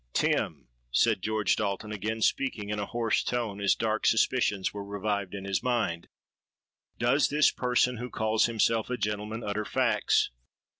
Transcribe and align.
—'Tim,' 0.13 0.67
said 0.91 1.21
George 1.21 1.55
Dalton, 1.55 1.91
again 1.91 2.21
speaking 2.23 2.71
in 2.71 2.79
a 2.79 2.87
hoarse 2.87 3.21
tone, 3.23 3.61
as 3.61 3.75
dark 3.75 4.07
suspicions 4.07 4.73
were 4.73 4.83
revived 4.83 5.35
in 5.35 5.45
his 5.45 5.61
mind, 5.61 6.07
'does 6.97 7.27
this 7.29 7.51
person 7.51 7.97
who 7.97 8.09
calls 8.09 8.47
himself 8.47 8.89
a 8.89 8.97
gentleman 8.97 9.43
utter 9.43 9.63
facts? 9.63 10.31